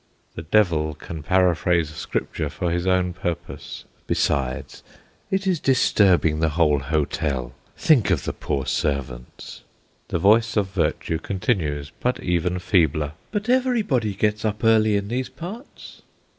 [0.33, 3.85] The devil can paraphrase Scripture for his own purpose.
[4.07, 4.81] "Besides,
[5.29, 9.61] it is disturbing the whole hotel; think of the poor servants."
[10.07, 15.29] The voice of Virtue continues, but even feebler: "But everybody gets up early in these
[15.29, 16.01] parts."